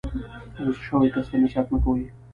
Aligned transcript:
غسه 0.63 0.81
شوي 0.89 1.09
کس 1.15 1.25
ته 1.29 1.35
نصیحت 1.43 1.65
مه 1.71 1.77
کوئ. 1.83 2.03